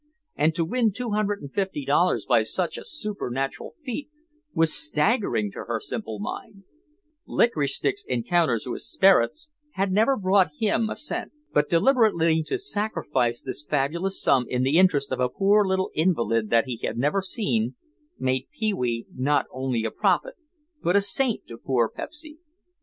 [0.35, 4.09] And to win two hundred and fifty dollars by such a supernatural feat
[4.51, 6.63] was staggering to her simple mind.
[7.27, 11.33] Licorice Stick's encounters with "sperrits" had never brought him a cent.
[11.53, 16.49] But deliberately to sacrifice this fabulous sum in the interest of a poor little invalid
[16.49, 17.75] that he had never seen,
[18.17, 20.33] made Pee wee not only a prophet
[20.81, 22.39] but a saint to poor Pepsy.